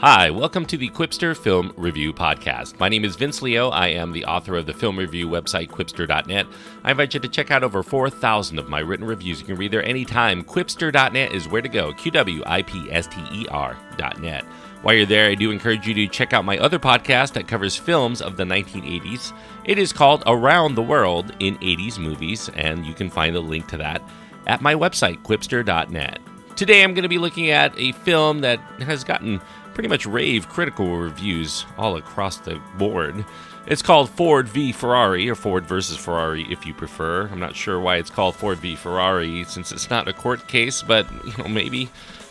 Hi, 0.00 0.30
welcome 0.30 0.64
to 0.64 0.78
the 0.78 0.88
Qwipster 0.88 1.36
Film 1.36 1.74
Review 1.76 2.14
Podcast. 2.14 2.80
My 2.80 2.88
name 2.88 3.04
is 3.04 3.16
Vince 3.16 3.42
Leo. 3.42 3.68
I 3.68 3.88
am 3.88 4.12
the 4.12 4.24
author 4.24 4.56
of 4.56 4.64
the 4.64 4.72
film 4.72 4.98
review 4.98 5.28
website, 5.28 5.68
qwipster.net. 5.68 6.46
I 6.84 6.90
invite 6.92 7.12
you 7.12 7.20
to 7.20 7.28
check 7.28 7.50
out 7.50 7.62
over 7.62 7.82
4,000 7.82 8.58
of 8.58 8.66
my 8.66 8.78
written 8.78 9.06
reviews. 9.06 9.40
You 9.40 9.46
can 9.46 9.56
read 9.56 9.72
there 9.72 9.84
anytime. 9.84 10.42
Qwipster.net 10.42 11.34
is 11.34 11.48
where 11.48 11.60
to 11.60 11.68
go. 11.68 11.92
Q 11.92 12.12
W 12.12 12.42
I 12.46 12.62
P 12.62 12.90
S 12.90 13.08
T 13.08 13.20
E 13.30 13.46
R.net. 13.50 14.44
While 14.80 14.94
you're 14.94 15.04
there, 15.04 15.28
I 15.28 15.34
do 15.34 15.50
encourage 15.50 15.86
you 15.86 15.92
to 15.92 16.06
check 16.06 16.32
out 16.32 16.46
my 16.46 16.56
other 16.56 16.78
podcast 16.78 17.34
that 17.34 17.46
covers 17.46 17.76
films 17.76 18.22
of 18.22 18.38
the 18.38 18.44
1980s. 18.44 19.34
It 19.66 19.78
is 19.78 19.92
called 19.92 20.22
Around 20.24 20.76
the 20.76 20.82
World 20.82 21.34
in 21.40 21.58
80s 21.58 21.98
Movies, 21.98 22.48
and 22.54 22.86
you 22.86 22.94
can 22.94 23.10
find 23.10 23.36
a 23.36 23.40
link 23.40 23.68
to 23.68 23.76
that 23.76 24.00
at 24.46 24.62
my 24.62 24.74
website, 24.74 25.22
qwipster.net. 25.24 26.20
Today, 26.56 26.82
I'm 26.84 26.92
going 26.92 27.04
to 27.04 27.08
be 27.08 27.18
looking 27.18 27.50
at 27.50 27.72
a 27.78 27.92
film 27.92 28.40
that 28.40 28.60
has 28.82 29.04
gotten 29.04 29.40
pretty 29.80 29.88
much 29.88 30.04
rave 30.04 30.46
critical 30.46 30.98
reviews 30.98 31.64
all 31.78 31.96
across 31.96 32.36
the 32.36 32.60
board. 32.76 33.24
It's 33.66 33.80
called 33.80 34.10
Ford 34.10 34.46
v 34.46 34.72
Ferrari, 34.72 35.26
or 35.30 35.34
Ford 35.34 35.64
versus 35.64 35.96
Ferrari 35.96 36.44
if 36.50 36.66
you 36.66 36.74
prefer. 36.74 37.28
I'm 37.28 37.40
not 37.40 37.56
sure 37.56 37.80
why 37.80 37.96
it's 37.96 38.10
called 38.10 38.36
Ford 38.36 38.58
v 38.58 38.76
Ferrari 38.76 39.42
since 39.44 39.72
it's 39.72 39.88
not 39.88 40.06
a 40.06 40.12
court 40.12 40.46
case, 40.48 40.82
but 40.82 41.10
you 41.24 41.32
know 41.38 41.48
maybe 41.48 41.88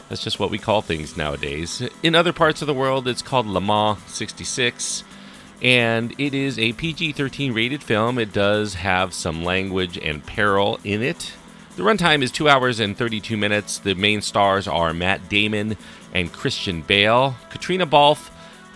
that's 0.09 0.23
just 0.23 0.39
what 0.39 0.51
we 0.51 0.59
call 0.59 0.83
things 0.83 1.17
nowadays. 1.17 1.81
In 2.03 2.13
other 2.13 2.33
parts 2.33 2.61
of 2.61 2.67
the 2.67 2.73
world, 2.75 3.07
it's 3.07 3.23
called 3.23 3.47
Le 3.47 3.61
Mans 3.61 3.97
66, 4.05 5.03
and 5.63 6.13
it 6.19 6.35
is 6.35 6.59
a 6.59 6.73
PG 6.73 7.13
13 7.13 7.51
rated 7.51 7.81
film. 7.81 8.19
It 8.19 8.31
does 8.31 8.75
have 8.75 9.11
some 9.11 9.43
language 9.43 9.97
and 9.97 10.23
peril 10.23 10.79
in 10.83 11.01
it. 11.01 11.33
The 11.75 11.85
runtime 11.85 12.21
is 12.23 12.31
2 12.31 12.49
hours 12.49 12.79
and 12.81 12.97
32 12.97 13.37
minutes. 13.37 13.79
The 13.79 13.93
main 13.95 14.21
stars 14.21 14.67
are 14.67 14.93
Matt 14.93 15.29
Damon 15.29 15.77
and 16.13 16.33
Christian 16.33 16.81
Bale, 16.81 17.35
Caitriona 17.49 17.85
Balfe, 17.85 18.31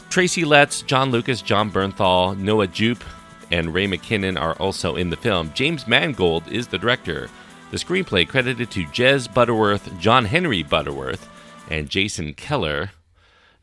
Tracy 0.10 0.46
Letts, 0.46 0.84
John 0.84 1.12
Lucas, 1.12 1.42
Jon 1.42 1.70
Bernthal, 1.70 2.38
Noah 2.38 2.68
Jupe, 2.68 3.04
and 3.52 3.74
Ray 3.74 3.88
McKinnon 3.88 4.40
are 4.40 4.54
also 4.54 4.96
in 4.96 5.10
the 5.10 5.18
film. 5.18 5.52
James 5.54 5.88
Mangold 5.88 6.48
is 6.50 6.68
the 6.68 6.78
director. 6.78 7.30
The 7.72 7.78
screenplay 7.78 8.28
credited 8.28 8.72
to 8.72 8.86
Jez 8.86 9.32
Butterworth, 9.32 10.00
John 10.00 10.26
Henry 10.26 10.64
Butterworth, 10.64 11.28
and 11.70 11.90
Jason 11.90 12.36
Keller. 12.36 12.92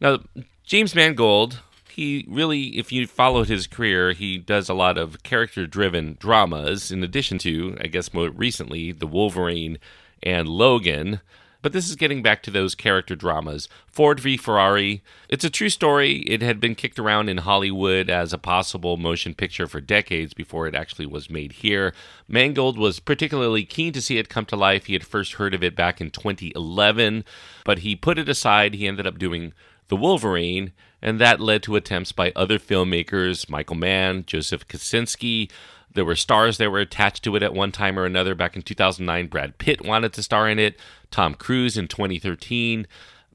Now, 0.01 0.19
James 0.65 0.95
Mangold, 0.95 1.61
he 1.93 2.25
really, 2.29 2.79
if 2.79 2.93
you 2.93 3.07
followed 3.07 3.49
his 3.49 3.67
career, 3.67 4.13
he 4.13 4.39
does 4.39 4.69
a 4.69 4.75
lot 4.75 4.99
of 4.99 5.23
character 5.23 5.67
driven 5.67 6.17
dramas, 6.19 6.91
in 6.91 7.03
addition 7.03 7.39
to, 7.39 7.77
I 7.81 7.87
guess, 7.87 8.15
more 8.15 8.31
recently, 8.31 8.93
The 8.93 9.07
Wolverine 9.07 9.79
and 10.23 10.49
Logan. 10.49 11.21
But 11.63 11.75
this 11.75 11.91
is 11.91 11.97
getting 11.97 12.23
back 12.23 12.43
to 12.45 12.51
those 12.51 12.75
character 12.75 13.15
dramas. 13.15 13.69
Ford 13.87 14.19
v 14.19 14.39
Ferrari. 14.39 15.03
It's 15.29 15.45
a 15.45 15.51
true 15.51 15.69
story. 15.69 16.21
It 16.21 16.41
had 16.41 16.59
been 16.59 16.75
kicked 16.75 16.99
around 16.99 17.29
in 17.29 17.39
Hollywood 17.39 18.09
as 18.09 18.33
a 18.33 18.39
possible 18.39 18.97
motion 18.97 19.35
picture 19.35 19.67
for 19.67 19.81
decades 19.81 20.33
before 20.33 20.67
it 20.67 20.75
actually 20.75 21.07
was 21.07 21.29
made 21.29 21.53
here. 21.53 21.93
Mangold 22.27 22.79
was 22.79 22.99
particularly 22.99 23.65
keen 23.65 23.93
to 23.93 24.01
see 24.01 24.17
it 24.17 24.31
come 24.31 24.47
to 24.47 24.57
life. 24.57 24.87
He 24.87 24.95
had 24.95 25.07
first 25.07 25.35
heard 25.35 25.53
of 25.53 25.63
it 25.63 25.77
back 25.77 26.01
in 26.01 26.11
2011, 26.11 27.25
but 27.65 27.81
he 27.81 27.95
put 27.95 28.19
it 28.19 28.29
aside. 28.29 28.75
He 28.75 28.89
ended 28.89 29.07
up 29.07 29.19
doing 29.19 29.53
The 29.91 29.97
Wolverine, 29.97 30.73
and 31.03 31.21
that 31.21 31.41
led 31.41 31.65
to 31.65 31.75
attempts 31.75 32.13
by 32.13 32.33
other 32.37 32.61
filmmakers, 32.61 33.51
Michael 33.51 33.75
Mann, 33.75 34.25
Joseph 34.25 34.69
Kosinski, 34.69 35.51
there 35.93 36.05
were 36.05 36.15
stars 36.15 36.59
that 36.59 36.71
were 36.71 36.79
attached 36.79 37.25
to 37.25 37.35
it 37.35 37.43
at 37.43 37.53
one 37.53 37.73
time 37.73 37.99
or 37.99 38.05
another. 38.05 38.37
Back 38.37 38.55
in 38.55 38.63
2009, 38.63 39.27
Brad 39.27 39.59
Pitt 39.59 39.85
wanted 39.85 40.13
to 40.13 40.23
star 40.23 40.49
in 40.49 40.61
it, 40.61 40.79
Tom 41.11 41.35
Cruise 41.35 41.77
in 41.77 41.89
2013. 41.89 42.87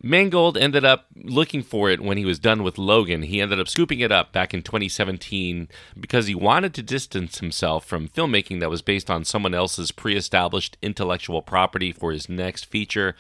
Mangold 0.01 0.57
ended 0.57 0.85
up 0.85 1.07
looking 1.15 1.61
for 1.61 1.89
it 1.89 1.99
when 1.99 2.17
he 2.17 2.23
was 2.23 2.39
done 2.39 2.63
with 2.63 2.77
Logan. 2.77 3.23
He 3.23 3.41
ended 3.41 3.59
up 3.59 3.67
scooping 3.67 3.99
it 3.99 4.11
up 4.11 4.31
back 4.31 4.53
in 4.53 4.61
2017 4.61 5.67
because 5.99 6.27
he 6.27 6.35
wanted 6.35 6.73
to 6.75 6.83
distance 6.83 7.39
himself 7.39 7.85
from 7.85 8.07
filmmaking 8.07 8.61
that 8.61 8.69
was 8.69 8.81
based 8.81 9.09
on 9.09 9.25
someone 9.25 9.53
else's 9.53 9.91
pre 9.91 10.15
established 10.15 10.77
intellectual 10.81 11.41
property 11.41 11.91
for 11.91 12.13
his 12.13 12.29
next 12.29 12.65
feature. 12.65 13.15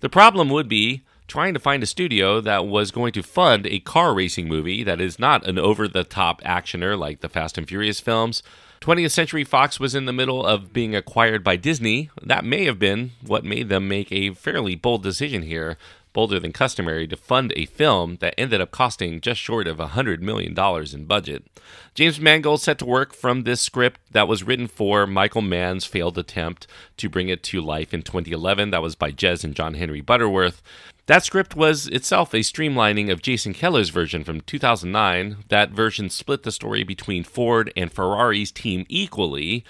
The 0.00 0.10
problem 0.10 0.50
would 0.50 0.68
be 0.68 1.04
trying 1.26 1.54
to 1.54 1.60
find 1.60 1.82
a 1.82 1.86
studio 1.86 2.40
that 2.40 2.66
was 2.66 2.90
going 2.90 3.12
to 3.12 3.22
fund 3.22 3.66
a 3.66 3.80
car 3.80 4.14
racing 4.14 4.48
movie 4.48 4.84
that 4.84 5.00
is 5.00 5.18
not 5.18 5.46
an 5.46 5.58
over 5.58 5.88
the 5.88 6.04
top 6.04 6.42
actioner 6.42 6.98
like 6.98 7.20
the 7.20 7.28
Fast 7.28 7.58
and 7.58 7.66
Furious 7.66 8.00
films. 8.00 8.42
20th 8.80 9.12
Century 9.12 9.44
Fox 9.44 9.80
was 9.80 9.94
in 9.94 10.04
the 10.04 10.12
middle 10.12 10.44
of 10.44 10.72
being 10.72 10.94
acquired 10.94 11.42
by 11.42 11.56
Disney. 11.56 12.10
That 12.22 12.44
may 12.44 12.66
have 12.66 12.78
been 12.78 13.12
what 13.22 13.44
made 13.44 13.70
them 13.70 13.88
make 13.88 14.12
a 14.12 14.34
fairly 14.34 14.74
bold 14.74 15.02
decision 15.02 15.42
here, 15.42 15.78
bolder 16.14 16.40
than 16.40 16.52
customary, 16.52 17.06
to 17.06 17.16
fund 17.16 17.52
a 17.54 17.66
film 17.66 18.16
that 18.20 18.34
ended 18.38 18.62
up 18.62 18.70
costing 18.70 19.20
just 19.20 19.38
short 19.38 19.66
of 19.66 19.76
$100 19.76 20.20
million 20.20 20.58
in 20.94 21.04
budget. 21.04 21.44
James 21.94 22.18
Mangold 22.18 22.62
set 22.62 22.78
to 22.78 22.86
work 22.86 23.12
from 23.12 23.42
this 23.42 23.60
script 23.60 24.00
that 24.12 24.26
was 24.26 24.42
written 24.42 24.66
for 24.66 25.06
Michael 25.06 25.42
Mann's 25.42 25.84
failed 25.84 26.16
attempt 26.16 26.66
to 26.96 27.10
bring 27.10 27.28
it 27.28 27.42
to 27.42 27.60
life 27.60 27.92
in 27.92 28.00
2011. 28.00 28.70
That 28.70 28.80
was 28.80 28.94
by 28.94 29.10
Jez 29.12 29.44
and 29.44 29.54
John 29.54 29.74
Henry 29.74 30.00
Butterworth. 30.00 30.62
That 31.06 31.22
script 31.22 31.54
was 31.54 31.86
itself 31.88 32.32
a 32.32 32.38
streamlining 32.38 33.12
of 33.12 33.20
Jason 33.20 33.52
Keller's 33.52 33.90
version 33.90 34.24
from 34.24 34.40
2009. 34.40 35.44
That 35.48 35.70
version 35.70 36.08
split 36.08 36.44
the 36.44 36.52
story 36.52 36.82
between 36.82 37.24
Ford 37.24 37.70
and 37.76 37.92
Ferrari's 37.92 38.50
team 38.50 38.86
equally, 38.88 39.64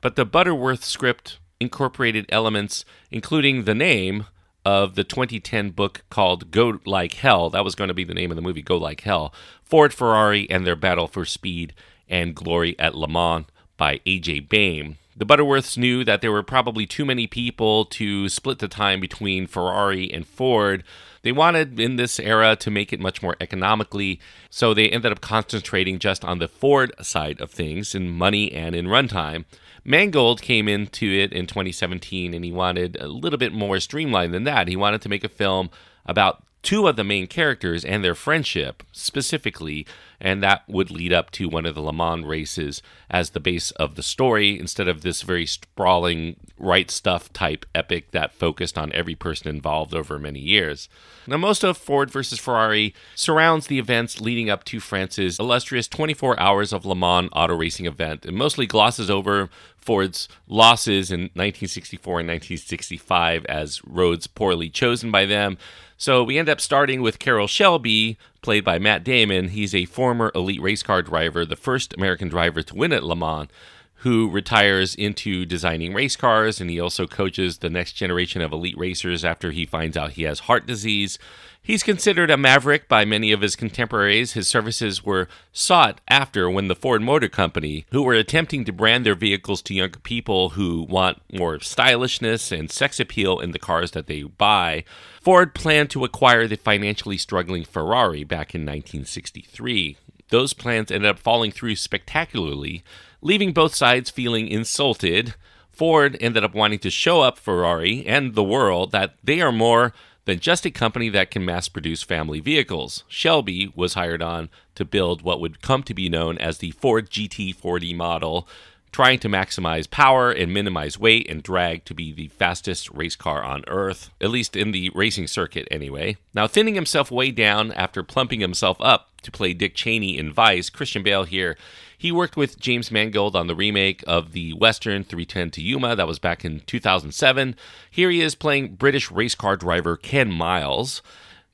but 0.00 0.16
the 0.16 0.24
Butterworth 0.24 0.82
script 0.82 1.38
incorporated 1.60 2.26
elements, 2.30 2.84
including 3.12 3.64
the 3.64 3.74
name 3.74 4.26
of 4.64 4.94
the 4.94 5.04
2010 5.04 5.70
book 5.70 6.02
called 6.10 6.50
Go 6.50 6.80
Like 6.84 7.14
Hell. 7.14 7.50
That 7.50 7.64
was 7.64 7.74
going 7.74 7.88
to 7.88 7.94
be 7.94 8.04
the 8.04 8.14
name 8.14 8.30
of 8.30 8.36
the 8.36 8.42
movie, 8.42 8.62
Go 8.62 8.76
Like 8.76 9.02
Hell. 9.02 9.32
Ford, 9.62 9.94
Ferrari, 9.94 10.48
and 10.50 10.66
their 10.66 10.76
battle 10.76 11.06
for 11.06 11.24
speed 11.24 11.74
and 12.08 12.34
glory 12.34 12.78
at 12.78 12.94
Le 12.94 13.08
Mans 13.08 13.46
by 13.76 14.00
A.J. 14.04 14.40
Baime. 14.40 14.96
The 15.16 15.26
Butterworths 15.26 15.76
knew 15.76 16.04
that 16.04 16.22
there 16.22 16.32
were 16.32 16.42
probably 16.42 16.86
too 16.86 17.04
many 17.04 17.26
people 17.26 17.84
to 17.86 18.28
split 18.28 18.58
the 18.58 18.68
time 18.68 19.00
between 19.00 19.46
Ferrari 19.46 20.10
and 20.12 20.26
Ford. 20.26 20.82
They 21.22 21.32
wanted 21.32 21.78
in 21.78 21.96
this 21.96 22.18
era 22.18 22.56
to 22.56 22.70
make 22.70 22.92
it 22.92 23.00
much 23.00 23.22
more 23.22 23.36
economically, 23.40 24.18
so 24.48 24.72
they 24.72 24.88
ended 24.88 25.12
up 25.12 25.20
concentrating 25.20 25.98
just 25.98 26.24
on 26.24 26.38
the 26.38 26.48
Ford 26.48 26.92
side 27.02 27.40
of 27.40 27.50
things 27.50 27.94
in 27.94 28.10
money 28.10 28.50
and 28.52 28.74
in 28.74 28.86
runtime. 28.86 29.44
Mangold 29.84 30.42
came 30.42 30.68
into 30.68 31.06
it 31.06 31.32
in 31.32 31.46
2017 31.46 32.34
and 32.34 32.44
he 32.44 32.52
wanted 32.52 32.96
a 33.00 33.08
little 33.08 33.38
bit 33.38 33.52
more 33.52 33.80
streamlined 33.80 34.34
than 34.34 34.44
that. 34.44 34.68
He 34.68 34.76
wanted 34.76 35.02
to 35.02 35.08
make 35.08 35.24
a 35.24 35.28
film 35.28 35.70
about 36.06 36.42
two 36.62 36.86
of 36.86 36.96
the 36.96 37.04
main 37.04 37.26
characters 37.26 37.84
and 37.84 38.04
their 38.04 38.14
friendship 38.14 38.82
specifically, 38.92 39.86
and 40.20 40.42
that 40.42 40.62
would 40.68 40.90
lead 40.90 41.12
up 41.12 41.30
to 41.30 41.48
one 41.48 41.64
of 41.64 41.74
the 41.74 41.80
Le 41.80 41.92
Mans 41.92 42.26
races 42.26 42.82
as 43.08 43.30
the 43.30 43.40
base 43.40 43.70
of 43.72 43.94
the 43.94 44.02
story 44.02 44.58
instead 44.58 44.86
of 44.86 45.00
this 45.00 45.22
very 45.22 45.46
sprawling 45.46 46.36
right 46.58 46.90
stuff 46.90 47.32
type 47.32 47.64
epic 47.74 48.10
that 48.10 48.34
focused 48.34 48.76
on 48.76 48.92
every 48.92 49.14
person 49.14 49.48
involved 49.48 49.94
over 49.94 50.18
many 50.18 50.40
years. 50.40 50.88
Now, 51.26 51.38
most 51.38 51.64
of 51.64 51.78
Ford 51.78 52.10
versus 52.10 52.38
Ferrari 52.38 52.94
surrounds 53.14 53.66
the 53.66 53.78
events 53.78 54.20
leading 54.20 54.50
up 54.50 54.64
to 54.64 54.80
France's 54.80 55.38
illustrious 55.38 55.88
24 55.88 56.38
hours 56.38 56.72
of 56.72 56.84
Le 56.84 56.96
Mans 56.96 57.30
auto 57.32 57.54
racing 57.54 57.86
event 57.86 58.26
and 58.26 58.36
mostly 58.36 58.66
glosses 58.66 59.10
over 59.10 59.48
Ford's 59.80 60.28
losses 60.46 61.10
in 61.10 61.22
1964 61.34 62.20
and 62.20 62.28
1965 62.28 63.44
as 63.46 63.84
roads 63.84 64.26
poorly 64.26 64.68
chosen 64.68 65.10
by 65.10 65.26
them. 65.26 65.58
So 65.96 66.24
we 66.24 66.38
end 66.38 66.48
up 66.48 66.60
starting 66.60 67.02
with 67.02 67.18
Carroll 67.18 67.46
Shelby, 67.46 68.16
played 68.40 68.64
by 68.64 68.78
Matt 68.78 69.04
Damon. 69.04 69.48
He's 69.48 69.74
a 69.74 69.84
former 69.84 70.32
elite 70.34 70.62
race 70.62 70.82
car 70.82 71.02
driver, 71.02 71.44
the 71.44 71.56
first 71.56 71.92
American 71.94 72.28
driver 72.28 72.62
to 72.62 72.74
win 72.74 72.92
at 72.92 73.04
Le 73.04 73.14
Mans, 73.14 73.48
who 73.96 74.30
retires 74.30 74.94
into 74.94 75.44
designing 75.44 75.92
race 75.92 76.16
cars, 76.16 76.58
and 76.58 76.70
he 76.70 76.80
also 76.80 77.06
coaches 77.06 77.58
the 77.58 77.68
next 77.68 77.92
generation 77.92 78.40
of 78.40 78.50
elite 78.50 78.78
racers 78.78 79.26
after 79.26 79.50
he 79.50 79.66
finds 79.66 79.94
out 79.94 80.12
he 80.12 80.22
has 80.22 80.40
heart 80.40 80.64
disease. 80.66 81.18
He's 81.62 81.82
considered 81.82 82.30
a 82.30 82.38
maverick 82.38 82.88
by 82.88 83.04
many 83.04 83.32
of 83.32 83.42
his 83.42 83.54
contemporaries. 83.54 84.32
His 84.32 84.48
services 84.48 85.04
were 85.04 85.28
sought 85.52 86.00
after 86.08 86.50
when 86.50 86.68
the 86.68 86.74
Ford 86.74 87.02
Motor 87.02 87.28
Company, 87.28 87.84
who 87.90 88.02
were 88.02 88.14
attempting 88.14 88.64
to 88.64 88.72
brand 88.72 89.04
their 89.04 89.14
vehicles 89.14 89.60
to 89.62 89.74
younger 89.74 90.00
people 90.00 90.50
who 90.50 90.82
want 90.82 91.20
more 91.32 91.60
stylishness 91.60 92.50
and 92.50 92.70
sex 92.70 92.98
appeal 92.98 93.38
in 93.38 93.52
the 93.52 93.58
cars 93.58 93.90
that 93.90 94.06
they 94.06 94.22
buy, 94.22 94.84
Ford 95.20 95.54
planned 95.54 95.90
to 95.90 96.04
acquire 96.04 96.48
the 96.48 96.56
financially 96.56 97.18
struggling 97.18 97.64
Ferrari 97.64 98.24
back 98.24 98.54
in 98.54 98.62
1963. 98.62 99.98
Those 100.30 100.54
plans 100.54 100.90
ended 100.90 101.10
up 101.10 101.18
falling 101.18 101.52
through 101.52 101.76
spectacularly, 101.76 102.82
leaving 103.20 103.52
both 103.52 103.74
sides 103.74 104.08
feeling 104.08 104.48
insulted. 104.48 105.34
Ford 105.70 106.16
ended 106.20 106.42
up 106.42 106.54
wanting 106.54 106.78
to 106.80 106.90
show 106.90 107.20
up 107.20 107.38
Ferrari 107.38 108.04
and 108.06 108.34
the 108.34 108.44
world 108.44 108.92
that 108.92 109.14
they 109.22 109.40
are 109.40 109.52
more 109.52 109.92
than 110.24 110.38
just 110.38 110.66
a 110.66 110.70
company 110.70 111.08
that 111.08 111.30
can 111.30 111.44
mass 111.44 111.68
produce 111.68 112.02
family 112.02 112.40
vehicles. 112.40 113.04
Shelby 113.08 113.72
was 113.74 113.94
hired 113.94 114.22
on 114.22 114.48
to 114.74 114.84
build 114.84 115.22
what 115.22 115.40
would 115.40 115.62
come 115.62 115.82
to 115.84 115.94
be 115.94 116.08
known 116.08 116.38
as 116.38 116.58
the 116.58 116.70
Ford 116.72 117.10
GT40 117.10 117.96
model. 117.96 118.46
trying 118.92 119.18
to 119.20 119.28
maximize 119.28 119.88
power 119.88 120.30
and 120.30 120.52
minimize 120.52 120.98
weight 120.98 121.28
and 121.30 121.42
drag 121.42 121.84
to 121.84 121.94
be 121.94 122.12
the 122.12 122.28
fastest 122.28 122.90
race 122.90 123.16
car 123.16 123.42
on 123.42 123.62
Earth, 123.68 124.10
at 124.20 124.30
least 124.30 124.56
in 124.56 124.72
the 124.72 124.90
racing 124.94 125.26
circuit 125.26 125.68
anyway. 125.70 126.16
Now, 126.34 126.46
thinning 126.46 126.74
himself 126.74 127.10
way 127.10 127.30
down 127.30 127.72
after 127.72 128.02
plumping 128.02 128.40
himself 128.40 128.76
up 128.80 129.08
to 129.22 129.30
play 129.30 129.52
Dick 129.52 129.74
Cheney 129.74 130.18
in 130.18 130.32
Vice, 130.32 130.70
Christian 130.70 131.02
Bale 131.02 131.24
here. 131.24 131.56
He 132.00 132.10
worked 132.10 132.34
with 132.34 132.58
James 132.58 132.90
Mangold 132.90 133.36
on 133.36 133.46
the 133.46 133.54
remake 133.54 134.02
of 134.06 134.32
the 134.32 134.54
Western 134.54 135.04
3:10 135.04 135.50
to 135.50 135.60
Yuma. 135.60 135.94
That 135.94 136.06
was 136.06 136.18
back 136.18 136.46
in 136.46 136.60
2007. 136.60 137.54
Here 137.90 138.08
he 138.08 138.22
is 138.22 138.34
playing 138.34 138.76
British 138.76 139.10
race 139.10 139.34
car 139.34 139.54
driver 139.54 139.98
Ken 139.98 140.32
Miles. 140.32 141.02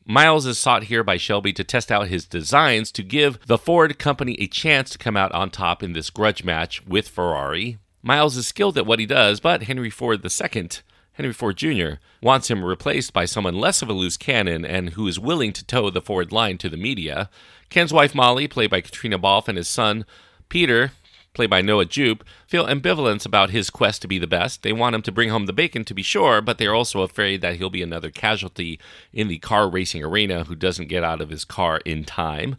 Miles 0.05 0.47
is 0.47 0.57
sought 0.57 0.85
here 0.85 1.03
by 1.03 1.17
Shelby 1.17 1.53
to 1.55 1.65
test 1.65 1.91
out 1.91 2.07
his 2.07 2.27
designs 2.27 2.93
to 2.93 3.03
give 3.03 3.45
the 3.49 3.59
Ford 3.59 3.99
company 3.99 4.37
a 4.39 4.47
chance 4.47 4.91
to 4.91 4.99
come 4.99 5.17
out 5.17 5.33
on 5.33 5.51
top 5.51 5.83
in 5.83 5.95
this 5.95 6.11
grudge 6.11 6.45
match 6.45 6.87
with 6.87 7.09
Ferrari. 7.09 7.79
Miles 8.01 8.37
is 8.37 8.47
skilled 8.47 8.79
at 8.79 8.87
what 8.87 9.01
he 9.01 9.07
does, 9.07 9.41
but 9.41 9.65
Henry 9.65 9.91
Ford 9.91 10.25
II, 10.25 10.69
Henry 11.15 11.33
Ford 11.33 11.57
Jr., 11.57 11.95
wants 12.23 12.49
him 12.49 12.65
replaced 12.65 13.13
by 13.13 13.25
someone 13.25 13.59
less 13.59 13.83
of 13.83 13.89
a 13.89 13.93
loose 13.93 14.17
cannon 14.17 14.65
and 14.65 14.91
who 14.91 15.09
is 15.09 15.19
willing 15.19 15.53
to 15.55 15.67
toe 15.67 15.91
the 15.91 16.01
Ford 16.01 16.31
line 16.31 16.57
to 16.59 16.69
the 16.69 16.77
media. 16.77 17.31
Ken's 17.69 17.93
wife 17.93 18.15
Molly, 18.15 18.47
played 18.47 18.71
by 18.71 18.81
Caitriona 18.81 19.19
Balfe, 19.19 19.49
and 19.49 19.59
his 19.59 19.67
son 19.67 20.05
Peter, 20.49 20.93
played 21.35 21.51
by 21.51 21.61
Noah 21.61 21.85
Jupe, 21.85 22.25
feel 22.47 22.67
ambivalence 22.67 23.27
about 23.27 23.51
his 23.51 23.71
quest 23.71 24.03
to 24.03 24.09
be 24.09 24.19
the 24.19 24.27
best. 24.27 24.63
They 24.63 24.73
want 24.73 24.95
him 24.95 25.03
to 25.03 25.13
bring 25.13 25.29
home 25.29 25.47
the 25.47 25.53
bacon, 25.53 25.85
to 25.85 25.95
be 25.95 26.03
sure, 26.03 26.41
but 26.41 26.59
they're 26.59 26.75
also 26.75 27.03
afraid 27.03 27.43
that 27.43 27.57
he'll 27.57 27.71
be 27.71 27.83
another 27.83 28.11
casualty 28.11 28.81
in 29.13 29.29
the 29.29 29.39
car 29.39 29.69
racing 29.69 30.03
arena 30.03 30.45
who 30.45 30.55
doesn't 30.55 30.89
get 30.89 31.05
out 31.05 31.21
of 31.21 31.31
his 31.31 31.45
car 31.45 31.81
in 31.85 32.05
time. 32.05 32.57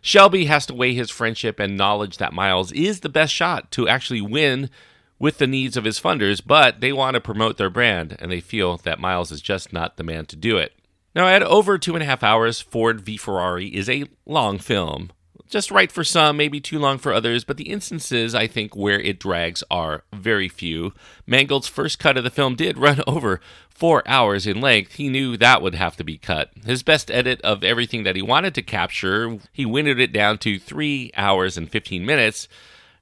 Shelby 0.00 0.44
has 0.44 0.66
to 0.66 0.74
weigh 0.74 0.94
his 0.94 1.10
friendship 1.10 1.58
and 1.58 1.76
knowledge 1.76 2.18
that 2.18 2.32
Miles 2.32 2.70
is 2.72 3.00
the 3.00 3.08
best 3.08 3.32
shot 3.32 3.70
to 3.72 3.88
actually 3.88 4.20
win 4.20 4.70
with 5.18 5.38
the 5.38 5.46
needs 5.46 5.76
of 5.76 5.84
his 5.84 5.98
funders, 5.98 6.40
but 6.44 6.80
they 6.80 6.92
want 6.92 7.14
to 7.14 7.20
promote 7.20 7.56
their 7.56 7.70
brand 7.70 8.16
and 8.20 8.30
they 8.30 8.40
feel 8.40 8.76
that 8.78 9.00
Miles 9.00 9.32
is 9.32 9.40
just 9.40 9.72
not 9.72 9.96
the 9.96 10.04
man 10.04 10.26
to 10.26 10.36
do 10.36 10.56
it. 10.56 10.72
Now, 11.14 11.26
at 11.26 11.42
over 11.42 11.78
two 11.78 11.94
and 11.94 12.02
a 12.02 12.06
half 12.06 12.22
hours, 12.22 12.60
Ford 12.60 13.00
v 13.00 13.16
Ferrari 13.16 13.74
is 13.74 13.88
a 13.88 14.04
long 14.24 14.58
film 14.58 15.10
just 15.48 15.70
right 15.70 15.90
for 15.90 16.04
some, 16.04 16.36
maybe 16.36 16.60
too 16.60 16.78
long 16.78 16.98
for 16.98 17.12
others, 17.12 17.44
but 17.44 17.56
the 17.56 17.70
instances 17.70 18.34
I 18.34 18.46
think 18.46 18.76
where 18.76 19.00
it 19.00 19.18
drags 19.18 19.64
are 19.70 20.04
very 20.12 20.48
few. 20.48 20.92
Mangold's 21.26 21.68
first 21.68 21.98
cut 21.98 22.16
of 22.16 22.24
the 22.24 22.30
film 22.30 22.54
did 22.54 22.78
run 22.78 23.02
over 23.06 23.40
four 23.68 24.02
hours 24.06 24.46
in 24.46 24.60
length. 24.60 24.94
He 24.94 25.08
knew 25.08 25.36
that 25.36 25.62
would 25.62 25.74
have 25.74 25.96
to 25.96 26.04
be 26.04 26.18
cut. 26.18 26.50
His 26.64 26.82
best 26.82 27.10
edit 27.10 27.40
of 27.42 27.62
everything 27.62 28.02
that 28.04 28.16
he 28.16 28.22
wanted 28.22 28.54
to 28.56 28.62
capture, 28.62 29.38
he 29.52 29.64
winded 29.64 30.00
it 30.00 30.12
down 30.12 30.38
to 30.38 30.58
three 30.58 31.12
hours 31.16 31.56
and 31.56 31.70
15 31.70 32.04
minutes. 32.04 32.48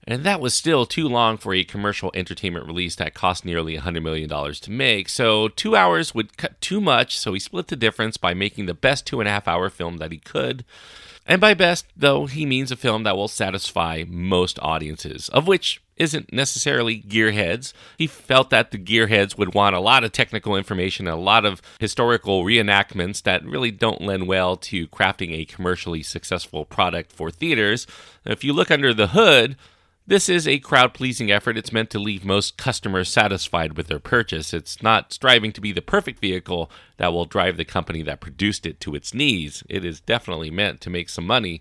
And 0.06 0.23
that 0.23 0.41
was 0.41 0.55
still 0.55 0.87
too 0.87 1.08
long 1.08 1.37
for 1.37 1.53
a 1.53 1.64
commercial 1.64 2.12
entertainment 2.14 2.67
release 2.67 2.94
that 2.97 3.14
cost 3.14 3.44
nearly 3.44 3.76
$100 3.76 4.03
million 4.03 4.29
to 4.29 4.70
make. 4.70 5.08
So, 5.08 5.49
two 5.49 5.75
hours 5.75 6.14
would 6.14 6.37
cut 6.37 6.61
too 6.61 6.81
much, 6.81 7.19
so 7.19 7.32
he 7.32 7.41
split 7.41 7.67
the 7.67 7.76
difference 7.76 8.17
by 8.17 8.32
making 8.32 8.67
the 8.67 8.75
best 8.75 9.05
two 9.05 9.20
and 9.20 9.29
a 9.29 9.32
half 9.32 9.49
hour 9.49 9.69
film 9.69 9.97
that 9.97 10.12
he 10.12 10.19
could. 10.19 10.64
And 11.26 11.41
by 11.41 11.55
best, 11.55 11.87
though, 11.97 12.26
he 12.26 12.47
means 12.47 12.70
a 12.70 12.76
film 12.76 13.03
that 13.03 13.17
will 13.17 13.26
satisfy 13.26 14.05
most 14.06 14.61
audiences, 14.62 15.29
of 15.31 15.49
which 15.49 15.82
isn't 15.97 16.32
necessarily 16.32 17.00
gearheads. 17.00 17.73
He 17.99 18.06
felt 18.06 18.50
that 18.50 18.70
the 18.70 18.79
gearheads 18.79 19.37
would 19.37 19.55
want 19.55 19.75
a 19.75 19.81
lot 19.81 20.05
of 20.05 20.12
technical 20.12 20.56
information 20.56 21.08
and 21.08 21.17
a 21.17 21.20
lot 21.20 21.44
of 21.44 21.61
historical 21.81 22.44
reenactments 22.44 23.23
that 23.23 23.44
really 23.44 23.73
don't 23.73 24.03
lend 24.03 24.29
well 24.29 24.56
to 24.58 24.87
crafting 24.88 25.32
a 25.32 25.47
commercially 25.47 26.05
successful 26.05 26.64
product 26.64 27.11
for 27.11 27.32
theaters. 27.32 27.88
If 28.25 28.44
you 28.44 28.53
look 28.53 28.70
under 28.70 28.94
the 28.94 29.08
hood, 29.08 29.56
this 30.06 30.29
is 30.29 30.47
a 30.47 30.58
crowd 30.61 30.94
pleasing 30.94 31.31
effort. 31.31 31.56
It's 31.58 31.73
meant 31.73 31.91
to 31.91 31.99
leave 31.99 32.25
most 32.25 32.56
customers 32.56 33.08
satisfied 33.08 33.76
with 33.76 33.88
their 33.88 33.99
purchase. 33.99 34.55
It's 34.55 34.82
not 34.82 35.12
striving 35.12 35.53
to 35.53 35.61
be 35.61 35.73
the 35.73 35.82
perfect 35.82 36.20
vehicle 36.20 36.70
that 36.97 37.12
will 37.12 37.25
drive 37.25 37.56
the 37.56 37.64
company 37.64 38.03
that 38.03 38.20
produced 38.20 38.67
it 38.67 38.81
to 38.81 38.94
its 38.94 39.12
knees. 39.12 39.64
It 39.69 39.85
is 39.85 40.00
definitely 40.00 40.50
meant 40.50 40.81
to 40.82 40.91
make 40.91 41.08
some 41.08 41.26
money. 41.26 41.61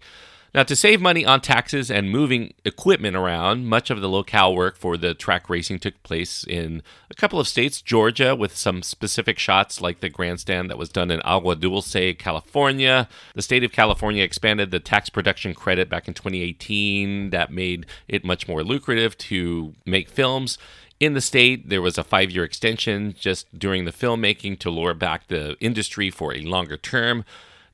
Now, 0.56 0.64
to 0.64 0.76
save 0.78 1.02
money 1.02 1.26
on 1.26 1.42
taxes 1.42 1.92
and 1.92 2.10
moving 2.10 2.54
equipment 2.64 3.18
around, 3.18 3.66
much 3.66 3.90
of 3.90 4.00
the 4.00 4.08
locale 4.08 4.56
work 4.56 4.78
for 4.78 4.96
the 4.96 5.14
track 5.14 5.50
racing 5.50 5.80
took 5.80 6.02
place 6.02 6.46
in 6.46 6.82
a 7.12 7.14
couple 7.14 7.42
of 7.42 7.48
states, 7.50 7.82
Georgia, 7.82 8.34
with 8.38 8.56
some 8.56 8.82
specific 8.82 9.38
shots 9.38 9.82
like 9.82 10.00
the 10.00 10.08
grandstand 10.08 10.70
that 10.70 10.78
was 10.78 10.88
done 10.88 11.12
in 11.12 11.20
Agua 11.24 11.58
Dulce, 11.58 12.16
California. 12.18 13.10
The 13.34 13.42
state 13.42 13.66
of 13.66 13.74
California 13.74 14.24
expanded 14.24 14.72
the 14.72 14.80
tax 14.80 15.10
production 15.10 15.54
credit 15.54 15.90
back 15.90 16.08
in 16.08 16.14
2018 16.14 17.32
that 17.32 17.52
made 17.52 17.86
it 18.08 18.24
much 18.24 18.48
more 18.48 18.64
lucrative 18.64 19.18
to 19.18 19.74
make 19.86 20.08
films. 20.08 20.58
In 21.02 21.16
the 21.16 21.20
state, 21.20 21.68
there 21.68 21.82
was 21.82 21.98
a 21.98 22.04
five 22.06 22.32
year 22.32 22.46
extension 22.46 23.14
just 23.20 23.60
during 23.60 23.84
the 23.84 23.92
filmmaking 23.92 24.60
to 24.60 24.70
lure 24.70 24.94
back 24.94 25.28
the 25.28 25.58
industry 25.60 26.10
for 26.10 26.34
a 26.34 26.40
longer 26.44 26.78
term. 26.78 27.26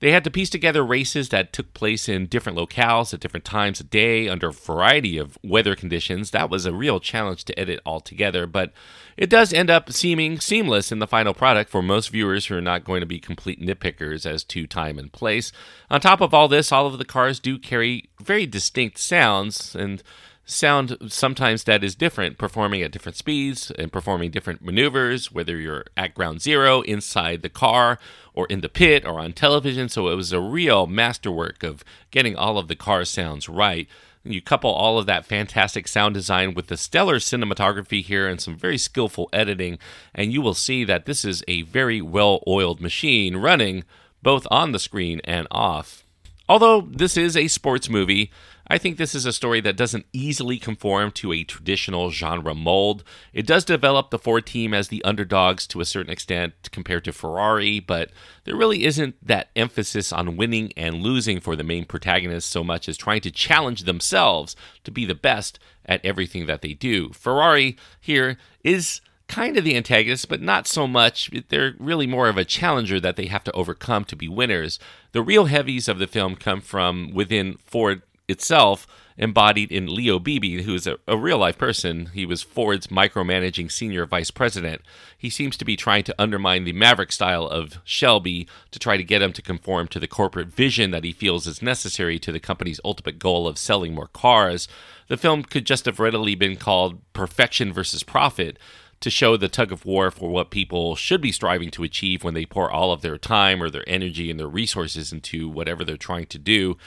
They 0.01 0.11
had 0.11 0.23
to 0.23 0.31
piece 0.31 0.49
together 0.49 0.83
races 0.83 1.29
that 1.29 1.53
took 1.53 1.75
place 1.75 2.09
in 2.09 2.25
different 2.25 2.57
locales 2.57 3.13
at 3.13 3.19
different 3.19 3.45
times 3.45 3.79
of 3.79 3.91
day 3.91 4.27
under 4.27 4.49
a 4.49 4.51
variety 4.51 5.19
of 5.19 5.37
weather 5.43 5.75
conditions. 5.75 6.31
That 6.31 6.49
was 6.49 6.65
a 6.65 6.73
real 6.73 6.99
challenge 6.99 7.45
to 7.45 7.59
edit 7.59 7.79
altogether, 7.85 8.47
but 8.47 8.73
it 9.15 9.29
does 9.29 9.53
end 9.53 9.69
up 9.69 9.91
seeming 9.91 10.39
seamless 10.39 10.91
in 10.91 10.97
the 10.97 11.05
final 11.05 11.35
product 11.35 11.69
for 11.69 11.83
most 11.83 12.09
viewers 12.09 12.47
who 12.47 12.57
are 12.57 12.61
not 12.61 12.83
going 12.83 13.01
to 13.01 13.05
be 13.05 13.19
complete 13.19 13.61
nitpickers 13.61 14.25
as 14.25 14.43
to 14.45 14.65
time 14.65 14.97
and 14.97 15.13
place. 15.13 15.51
On 15.91 16.01
top 16.01 16.19
of 16.19 16.33
all 16.33 16.47
this, 16.47 16.71
all 16.71 16.87
of 16.87 16.97
the 16.97 17.05
cars 17.05 17.39
do 17.39 17.59
carry 17.59 18.09
very 18.19 18.47
distinct 18.47 18.97
sounds 18.97 19.75
and 19.75 20.01
sound 20.45 20.97
sometimes 21.07 21.63
that 21.63 21.83
is 21.83 21.95
different, 21.95 22.37
performing 22.37 22.81
at 22.81 22.91
different 22.91 23.15
speeds 23.15 23.71
and 23.71 23.91
performing 23.91 24.31
different 24.31 24.61
maneuvers, 24.61 25.31
whether 25.31 25.57
you're 25.57 25.85
at 25.95 26.13
ground 26.13 26.41
zero, 26.41 26.81
inside 26.81 27.41
the 27.41 27.49
car, 27.49 27.99
or 28.33 28.47
in 28.47 28.61
the 28.61 28.69
pit, 28.69 29.05
or 29.05 29.19
on 29.19 29.33
television. 29.33 29.89
So 29.89 30.09
it 30.09 30.15
was 30.15 30.33
a 30.33 30.39
real 30.39 30.87
masterwork 30.87 31.63
of 31.63 31.83
getting 32.11 32.35
all 32.35 32.57
of 32.57 32.67
the 32.67 32.75
car 32.75 33.05
sounds 33.05 33.47
right. 33.47 33.87
You 34.23 34.41
couple 34.41 34.69
all 34.69 34.99
of 34.99 35.07
that 35.07 35.25
fantastic 35.25 35.87
sound 35.87 36.13
design 36.13 36.53
with 36.53 36.67
the 36.67 36.77
stellar 36.77 37.17
cinematography 37.17 38.03
here 38.03 38.27
and 38.27 38.39
some 38.39 38.55
very 38.55 38.77
skillful 38.77 39.29
editing, 39.33 39.79
and 40.13 40.31
you 40.31 40.41
will 40.41 40.53
see 40.53 40.83
that 40.83 41.05
this 41.05 41.25
is 41.25 41.43
a 41.47 41.63
very 41.63 42.01
well 42.01 42.43
oiled 42.47 42.81
machine 42.81 43.37
running 43.37 43.83
both 44.21 44.45
on 44.51 44.73
the 44.73 44.79
screen 44.79 45.21
and 45.23 45.47
off. 45.49 46.03
Although 46.47 46.81
this 46.81 47.17
is 47.17 47.35
a 47.35 47.47
sports 47.47 47.89
movie, 47.89 48.31
I 48.71 48.77
think 48.77 48.95
this 48.95 49.13
is 49.13 49.25
a 49.25 49.33
story 49.33 49.59
that 49.59 49.75
doesn't 49.75 50.05
easily 50.13 50.57
conform 50.57 51.11
to 51.11 51.33
a 51.33 51.43
traditional 51.43 52.09
genre 52.09 52.55
mold. 52.55 53.03
It 53.33 53.45
does 53.45 53.65
develop 53.65 54.11
the 54.11 54.17
Ford 54.17 54.45
team 54.45 54.73
as 54.73 54.87
the 54.87 55.03
underdogs 55.03 55.67
to 55.67 55.81
a 55.81 55.85
certain 55.85 56.13
extent 56.13 56.53
compared 56.71 57.03
to 57.03 57.11
Ferrari, 57.11 57.81
but 57.81 58.11
there 58.45 58.55
really 58.55 58.85
isn't 58.85 59.15
that 59.27 59.49
emphasis 59.57 60.13
on 60.13 60.37
winning 60.37 60.71
and 60.77 61.03
losing 61.03 61.41
for 61.41 61.57
the 61.57 61.65
main 61.65 61.83
protagonists 61.83 62.49
so 62.49 62.63
much 62.63 62.87
as 62.87 62.95
trying 62.95 63.19
to 63.19 63.29
challenge 63.29 63.83
themselves 63.83 64.55
to 64.85 64.91
be 64.91 65.03
the 65.03 65.15
best 65.15 65.59
at 65.85 66.05
everything 66.05 66.45
that 66.45 66.61
they 66.61 66.73
do. 66.73 67.09
Ferrari 67.09 67.75
here 67.99 68.37
is 68.63 69.01
kind 69.27 69.57
of 69.57 69.65
the 69.65 69.75
antagonist, 69.75 70.29
but 70.29 70.41
not 70.41 70.65
so 70.65 70.87
much. 70.87 71.29
They're 71.49 71.73
really 71.77 72.07
more 72.07 72.29
of 72.29 72.37
a 72.37 72.45
challenger 72.45 73.01
that 73.01 73.17
they 73.17 73.25
have 73.25 73.43
to 73.43 73.51
overcome 73.51 74.05
to 74.05 74.15
be 74.15 74.29
winners. 74.29 74.79
The 75.11 75.21
real 75.21 75.45
heavies 75.45 75.89
of 75.89 75.99
the 75.99 76.07
film 76.07 76.37
come 76.37 76.61
from 76.61 77.11
within 77.13 77.57
Ford 77.65 78.01
itself 78.31 78.87
embodied 79.17 79.71
in 79.71 79.93
Leo 79.93 80.17
Beebe, 80.17 80.63
who 80.63 80.73
is 80.73 80.87
a, 80.87 80.97
a, 81.07 81.17
real 81.17 81.37
life 81.37 81.57
person. 81.57 82.07
He 82.13 82.25
was 82.25 82.41
Ford's 82.41 82.87
micromanaging 82.87 83.71
senior 83.71 84.05
vice 84.05 84.31
president. 84.31 84.81
He 85.15 85.29
seems 85.29 85.57
to 85.57 85.65
be 85.65 85.75
trying 85.75 86.03
to 86.05 86.15
undermine 86.17 86.63
the 86.63 86.73
maverick 86.73 87.11
style 87.11 87.45
of 87.45 87.79
Shelby 87.83 88.47
to 88.71 88.79
try 88.79 88.97
to 88.97 89.03
get 89.03 89.21
him 89.21 89.33
to 89.33 89.41
conform 89.41 89.87
to 89.89 89.99
the 89.99 90.07
corporate 90.07 90.47
vision 90.47 90.91
that 90.91 91.03
he 91.03 91.11
feels 91.11 91.45
is 91.45 91.61
necessary 91.61 92.17
to 92.19 92.31
the 92.31 92.39
company's 92.39 92.81
ultimate 92.83 93.19
goal 93.19 93.47
of 93.47 93.59
selling 93.59 93.93
more 93.93 94.07
cars. 94.07 94.67
The 95.07 95.17
film 95.17 95.43
could 95.43 95.65
just 95.65 95.85
have 95.85 95.99
readily 95.99 96.33
been 96.33 96.55
called 96.55 96.99
Perfection 97.13 97.71
versus 97.71 98.01
Profit 98.01 98.57
to 99.01 99.09
show 99.09 99.35
the 99.35 99.49
tug 99.49 99.71
of 99.71 99.85
war 99.85 100.11
for 100.11 100.29
what 100.29 100.51
people 100.51 100.95
should 100.95 101.21
be 101.21 101.31
striving 101.31 101.71
to 101.71 101.83
achieve 101.83 102.23
when 102.23 102.35
they 102.35 102.45
pour 102.45 102.71
all 102.71 102.91
of 102.91 103.01
their 103.01 103.17
time 103.17 103.61
or 103.61 103.69
their 103.69 103.87
energy 103.87 104.29
and 104.29 104.39
their 104.39 104.47
resources 104.47 105.11
into 105.11 105.49
whatever 105.49 105.83
they're 105.83 105.97
trying 105.97 106.27
to 106.27 106.37
do. 106.37 106.77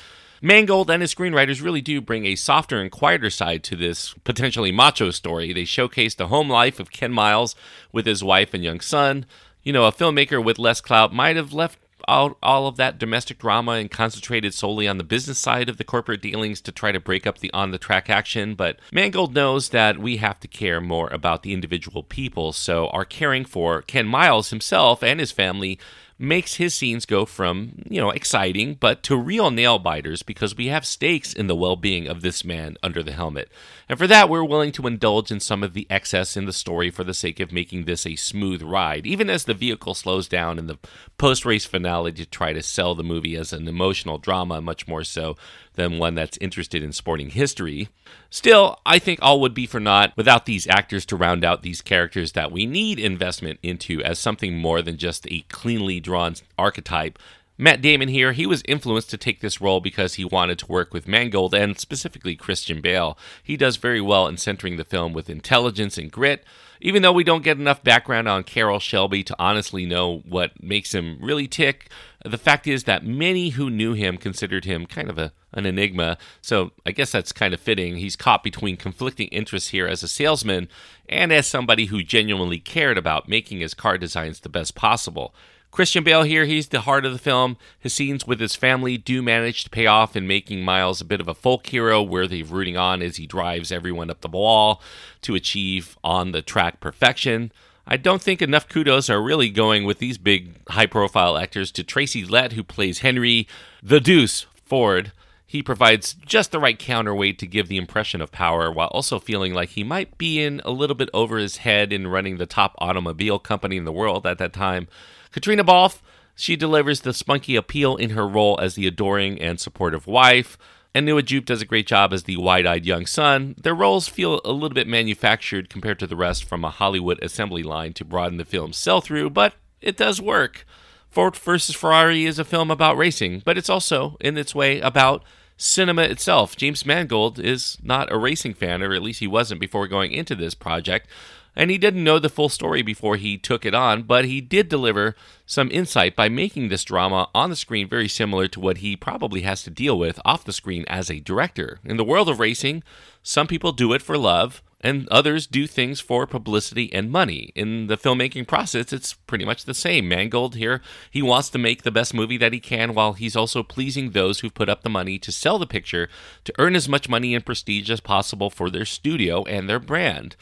Mangold 0.44 0.90
and 0.90 1.00
his 1.00 1.14
screenwriters 1.14 1.62
really 1.62 1.80
do 1.80 2.02
bring 2.02 2.26
a 2.26 2.34
softer 2.34 2.78
and 2.78 2.90
quieter 2.90 3.30
side 3.30 3.64
to 3.64 3.76
this 3.76 4.12
potentially 4.24 4.70
macho 4.70 5.10
story. 5.10 5.54
They 5.54 5.64
showcase 5.64 6.14
the 6.14 6.26
home 6.26 6.50
life 6.50 6.78
of 6.78 6.92
Ken 6.92 7.12
Miles 7.12 7.56
with 7.92 8.04
his 8.04 8.22
wife 8.22 8.52
and 8.52 8.62
young 8.62 8.80
son. 8.80 9.24
You 9.62 9.72
know, 9.72 9.86
a 9.86 9.92
filmmaker 9.92 10.44
with 10.44 10.58
less 10.58 10.82
clout 10.82 11.14
might 11.14 11.36
have 11.36 11.54
left 11.54 11.78
out 12.06 12.36
all 12.42 12.66
of 12.66 12.76
that 12.76 12.98
domestic 12.98 13.38
drama 13.38 13.72
and 13.72 13.90
concentrated 13.90 14.52
solely 14.52 14.86
on 14.86 14.98
the 14.98 15.02
business 15.02 15.38
side 15.38 15.70
of 15.70 15.78
the 15.78 15.84
corporate 15.84 16.20
dealings 16.20 16.60
to 16.60 16.72
try 16.72 16.92
to 16.92 17.00
break 17.00 17.26
up 17.26 17.38
the 17.38 17.50
on 17.54 17.70
the 17.70 17.78
track 17.78 18.10
action. 18.10 18.54
But 18.54 18.78
Mangold 18.92 19.34
knows 19.34 19.70
that 19.70 19.96
we 19.96 20.18
have 20.18 20.40
to 20.40 20.48
care 20.48 20.78
more 20.78 21.08
about 21.08 21.42
the 21.42 21.54
individual 21.54 22.02
people, 22.02 22.52
so 22.52 22.88
our 22.88 23.06
caring 23.06 23.46
for 23.46 23.80
Ken 23.80 24.06
Miles 24.06 24.50
himself 24.50 25.02
and 25.02 25.20
his 25.20 25.32
family 25.32 25.78
makes 26.24 26.54
his 26.54 26.74
scenes 26.74 27.06
go 27.06 27.24
from, 27.24 27.82
you 27.88 28.00
know, 28.00 28.10
exciting, 28.10 28.74
but 28.74 29.02
to 29.04 29.16
real 29.16 29.50
nail 29.50 29.78
biters 29.78 30.22
because 30.22 30.56
we 30.56 30.68
have 30.68 30.86
stakes 30.86 31.32
in 31.32 31.46
the 31.46 31.54
well 31.54 31.76
being 31.76 32.08
of 32.08 32.22
this 32.22 32.44
man 32.44 32.76
under 32.82 33.02
the 33.02 33.12
helmet. 33.12 33.50
And 33.88 33.98
for 33.98 34.06
that, 34.06 34.28
we're 34.28 34.44
willing 34.44 34.72
to 34.72 34.86
indulge 34.86 35.30
in 35.30 35.40
some 35.40 35.62
of 35.62 35.74
the 35.74 35.86
excess 35.90 36.36
in 36.36 36.46
the 36.46 36.52
story 36.52 36.90
for 36.90 37.04
the 37.04 37.14
sake 37.14 37.40
of 37.40 37.52
making 37.52 37.84
this 37.84 38.06
a 38.06 38.16
smooth 38.16 38.62
ride, 38.62 39.06
even 39.06 39.28
as 39.28 39.44
the 39.44 39.54
vehicle 39.54 39.94
slows 39.94 40.26
down 40.26 40.58
in 40.58 40.66
the 40.66 40.78
post 41.18 41.44
race 41.44 41.66
finale 41.66 42.12
to 42.12 42.26
try 42.26 42.52
to 42.52 42.62
sell 42.62 42.94
the 42.94 43.04
movie 43.04 43.36
as 43.36 43.52
an 43.52 43.68
emotional 43.68 44.18
drama, 44.18 44.60
much 44.60 44.88
more 44.88 45.04
so 45.04 45.36
than 45.74 45.98
one 45.98 46.14
that's 46.14 46.38
interested 46.38 46.82
in 46.82 46.92
sporting 46.92 47.30
history. 47.30 47.88
Still, 48.30 48.80
I 48.86 48.98
think 48.98 49.18
all 49.22 49.40
would 49.40 49.54
be 49.54 49.66
for 49.66 49.80
naught 49.80 50.12
without 50.16 50.46
these 50.46 50.66
actors 50.68 51.04
to 51.06 51.16
round 51.16 51.44
out 51.44 51.62
these 51.62 51.82
characters 51.82 52.32
that 52.32 52.52
we 52.52 52.66
need 52.66 52.98
investment 52.98 53.58
into 53.62 54.02
as 54.02 54.18
something 54.18 54.56
more 54.56 54.82
than 54.82 54.96
just 54.96 55.26
a 55.30 55.42
cleanly 55.48 56.00
drawn 56.00 56.34
archetype 56.58 57.18
Matt 57.56 57.80
Damon 57.80 58.08
here, 58.08 58.32
he 58.32 58.46
was 58.46 58.64
influenced 58.66 59.10
to 59.10 59.16
take 59.16 59.40
this 59.40 59.60
role 59.60 59.80
because 59.80 60.14
he 60.14 60.24
wanted 60.24 60.58
to 60.58 60.66
work 60.66 60.92
with 60.92 61.06
Mangold 61.06 61.54
and 61.54 61.78
specifically 61.78 62.34
Christian 62.34 62.80
Bale. 62.80 63.16
He 63.44 63.56
does 63.56 63.76
very 63.76 64.00
well 64.00 64.26
in 64.26 64.38
centering 64.38 64.76
the 64.76 64.84
film 64.84 65.12
with 65.12 65.30
intelligence 65.30 65.96
and 65.96 66.10
grit. 66.10 66.44
Even 66.86 67.00
though 67.00 67.12
we 67.12 67.24
don't 67.24 67.42
get 67.42 67.56
enough 67.56 67.82
background 67.82 68.28
on 68.28 68.44
Carroll 68.44 68.78
Shelby 68.78 69.24
to 69.24 69.34
honestly 69.38 69.86
know 69.86 70.18
what 70.28 70.62
makes 70.62 70.94
him 70.94 71.16
really 71.18 71.48
tick, 71.48 71.88
the 72.26 72.36
fact 72.36 72.66
is 72.66 72.84
that 72.84 73.06
many 73.06 73.48
who 73.48 73.70
knew 73.70 73.94
him 73.94 74.18
considered 74.18 74.66
him 74.66 74.84
kind 74.84 75.08
of 75.08 75.16
a, 75.16 75.32
an 75.54 75.64
enigma. 75.64 76.18
So 76.42 76.72
I 76.84 76.90
guess 76.92 77.10
that's 77.10 77.32
kind 77.32 77.54
of 77.54 77.60
fitting. 77.60 77.96
He's 77.96 78.16
caught 78.16 78.42
between 78.42 78.76
conflicting 78.76 79.28
interests 79.28 79.70
here 79.70 79.86
as 79.86 80.02
a 80.02 80.08
salesman 80.08 80.68
and 81.08 81.32
as 81.32 81.46
somebody 81.46 81.86
who 81.86 82.02
genuinely 82.02 82.58
cared 82.58 82.98
about 82.98 83.30
making 83.30 83.60
his 83.60 83.72
car 83.72 83.96
designs 83.96 84.40
the 84.40 84.50
best 84.50 84.74
possible. 84.74 85.34
Christian 85.74 86.04
Bale 86.04 86.22
here, 86.22 86.44
he's 86.44 86.68
the 86.68 86.82
heart 86.82 87.04
of 87.04 87.12
the 87.12 87.18
film. 87.18 87.56
His 87.80 87.92
scenes 87.92 88.28
with 88.28 88.38
his 88.38 88.54
family 88.54 88.96
do 88.96 89.20
manage 89.20 89.64
to 89.64 89.70
pay 89.70 89.86
off 89.86 90.14
in 90.14 90.24
making 90.24 90.62
Miles 90.62 91.00
a 91.00 91.04
bit 91.04 91.20
of 91.20 91.26
a 91.26 91.34
folk 91.34 91.66
hero, 91.66 92.00
worthy 92.00 92.42
of 92.42 92.52
rooting 92.52 92.76
on 92.76 93.02
as 93.02 93.16
he 93.16 93.26
drives 93.26 93.72
everyone 93.72 94.08
up 94.08 94.20
the 94.20 94.28
wall 94.28 94.80
to 95.22 95.34
achieve 95.34 95.98
on 96.04 96.30
the 96.30 96.42
track 96.42 96.78
perfection. 96.78 97.50
I 97.88 97.96
don't 97.96 98.22
think 98.22 98.40
enough 98.40 98.68
kudos 98.68 99.10
are 99.10 99.20
really 99.20 99.50
going 99.50 99.84
with 99.84 99.98
these 99.98 100.16
big, 100.16 100.64
high 100.68 100.86
profile 100.86 101.36
actors 101.36 101.72
to 101.72 101.82
Tracy 101.82 102.24
Lett, 102.24 102.52
who 102.52 102.62
plays 102.62 103.00
Henry 103.00 103.48
the 103.82 103.98
Deuce 103.98 104.46
Ford. 104.64 105.10
He 105.44 105.60
provides 105.60 106.14
just 106.24 106.52
the 106.52 106.60
right 106.60 106.78
counterweight 106.78 107.40
to 107.40 107.48
give 107.48 107.66
the 107.66 107.78
impression 107.78 108.20
of 108.20 108.30
power 108.30 108.70
while 108.70 108.88
also 108.88 109.18
feeling 109.18 109.52
like 109.52 109.70
he 109.70 109.82
might 109.82 110.18
be 110.18 110.40
in 110.40 110.62
a 110.64 110.70
little 110.70 110.94
bit 110.94 111.10
over 111.12 111.36
his 111.36 111.58
head 111.58 111.92
in 111.92 112.06
running 112.06 112.36
the 112.36 112.46
top 112.46 112.76
automobile 112.78 113.40
company 113.40 113.76
in 113.76 113.84
the 113.84 113.90
world 113.90 114.24
at 114.24 114.38
that 114.38 114.52
time. 114.52 114.86
Caitriona 115.34 115.64
Balfe, 115.64 116.00
she 116.36 116.54
delivers 116.54 117.00
the 117.00 117.12
spunky 117.12 117.56
appeal 117.56 117.96
in 117.96 118.10
her 118.10 118.26
role 118.26 118.56
as 118.60 118.76
the 118.76 118.86
adoring 118.86 119.40
and 119.40 119.58
supportive 119.58 120.06
wife. 120.06 120.56
And 120.94 121.04
Noah 121.04 121.22
Jupe 121.22 121.46
does 121.46 121.60
a 121.60 121.66
great 121.66 121.88
job 121.88 122.12
as 122.12 122.22
the 122.22 122.36
wide 122.36 122.66
eyed 122.66 122.86
young 122.86 123.04
son. 123.04 123.56
Their 123.60 123.74
roles 123.74 124.06
feel 124.06 124.40
a 124.44 124.52
little 124.52 124.74
bit 124.74 124.86
manufactured 124.86 125.68
compared 125.68 125.98
to 125.98 126.06
the 126.06 126.14
rest 126.14 126.44
from 126.44 126.64
a 126.64 126.70
Hollywood 126.70 127.20
assembly 127.20 127.64
line 127.64 127.94
to 127.94 128.04
broaden 128.04 128.38
the 128.38 128.44
film's 128.44 128.76
sell 128.76 129.00
through, 129.00 129.30
but 129.30 129.54
it 129.80 129.96
does 129.96 130.22
work. 130.22 130.64
Ford 131.10 131.34
vs. 131.34 131.74
Ferrari 131.74 132.26
is 132.26 132.38
a 132.38 132.44
film 132.44 132.70
about 132.70 132.96
racing, 132.96 133.42
but 133.44 133.58
it's 133.58 133.68
also, 133.68 134.16
in 134.20 134.38
its 134.38 134.54
way, 134.54 134.78
about 134.78 135.24
cinema 135.56 136.02
itself. 136.02 136.56
James 136.56 136.86
Mangold 136.86 137.40
is 137.40 137.76
not 137.82 138.12
a 138.12 138.18
racing 138.18 138.54
fan, 138.54 138.84
or 138.84 138.94
at 138.94 139.02
least 139.02 139.18
he 139.18 139.26
wasn't 139.26 139.60
before 139.60 139.88
going 139.88 140.12
into 140.12 140.36
this 140.36 140.54
project 140.54 141.08
and 141.56 141.70
he 141.70 141.78
didn't 141.78 142.04
know 142.04 142.18
the 142.18 142.28
full 142.28 142.48
story 142.48 142.82
before 142.82 143.16
he 143.16 143.38
took 143.38 143.64
it 143.64 143.74
on, 143.74 144.02
but 144.02 144.24
he 144.24 144.40
did 144.40 144.68
deliver 144.68 145.14
some 145.46 145.70
insight 145.70 146.16
by 146.16 146.28
making 146.28 146.68
this 146.68 146.84
drama 146.84 147.28
on 147.34 147.50
the 147.50 147.56
screen 147.56 147.88
very 147.88 148.08
similar 148.08 148.48
to 148.48 148.60
what 148.60 148.78
he 148.78 148.96
probably 148.96 149.42
has 149.42 149.62
to 149.62 149.70
deal 149.70 149.98
with 149.98 150.20
off 150.24 150.44
the 150.44 150.52
screen 150.52 150.84
as 150.88 151.10
a 151.10 151.20
director. 151.20 151.80
In 151.84 151.96
the 151.96 152.04
world 152.04 152.28
of 152.28 152.40
racing, 152.40 152.82
some 153.22 153.46
people 153.46 153.72
do 153.72 153.92
it 153.92 154.02
for 154.02 154.18
love, 154.18 154.62
and 154.84 155.08
others 155.08 155.46
do 155.46 155.66
things 155.66 155.98
for 155.98 156.26
publicity 156.26 156.92
and 156.92 157.10
money. 157.10 157.50
In 157.54 157.86
the 157.86 157.96
filmmaking 157.96 158.46
process, 158.46 158.92
it's 158.92 159.14
pretty 159.14 159.46
much 159.46 159.64
the 159.64 159.72
same. 159.72 160.06
Mangold 160.06 160.56
here, 160.56 160.82
he 161.10 161.22
wants 161.22 161.48
to 161.50 161.58
make 161.58 161.82
the 161.82 161.90
best 161.90 162.12
movie 162.12 162.36
that 162.36 162.52
he 162.52 162.60
can 162.60 162.92
while 162.92 163.14
he's 163.14 163.34
also 163.34 163.62
pleasing 163.62 164.10
those 164.10 164.40
who've 164.40 164.52
put 164.52 164.68
up 164.68 164.82
the 164.82 164.90
money 164.90 165.18
to 165.18 165.32
sell 165.32 165.58
the 165.58 165.66
picture 165.66 166.10
to 166.44 166.52
earn 166.58 166.76
as 166.76 166.86
much 166.86 167.08
money 167.08 167.34
and 167.34 167.46
prestige 167.46 167.90
as 167.90 168.00
possible 168.00 168.50
for 168.50 168.68
their 168.68 168.84
studio 168.84 169.42
and 169.44 169.70
their 169.70 169.80
brand. 169.80 170.36